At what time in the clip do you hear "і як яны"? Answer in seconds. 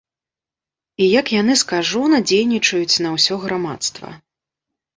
1.05-1.57